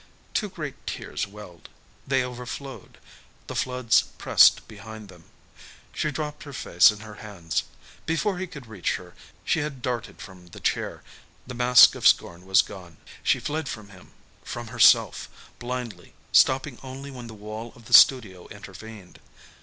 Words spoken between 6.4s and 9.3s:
her face in her hands. Before he could reach her